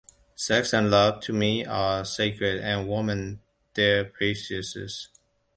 Sex 0.33 0.73
and 0.73 0.89
love 0.89 1.21
to 1.25 1.31
me 1.31 1.63
are 1.63 2.03
sacred 2.05 2.59
and 2.59 2.87
woman 2.87 3.39
their 3.75 4.03
priestess. 4.03 5.09